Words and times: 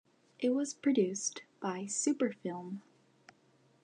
It 0.39 0.49
was 0.55 0.73
produced 0.73 1.43
by 1.59 1.85
Super-Film. 1.85 2.81